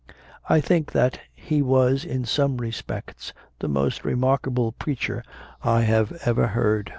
I 0.49 0.61
think 0.61 0.93
that 0.93 1.19
he 1.35 1.61
was 1.61 2.03
in 2.05 2.25
some 2.25 2.57
respects 2.57 3.33
the 3.59 3.67
most 3.67 4.03
remarkable 4.03 4.71
preacher 4.71 5.23
I 5.63 5.81
have 5.81 6.11
ever 6.25 6.47
heard. 6.47 6.89